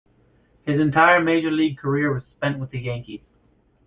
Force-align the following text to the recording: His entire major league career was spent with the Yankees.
His 0.65 0.79
entire 0.79 1.21
major 1.21 1.51
league 1.51 1.77
career 1.77 2.11
was 2.11 2.23
spent 2.25 2.57
with 2.57 2.71
the 2.71 2.79
Yankees. 2.79 3.21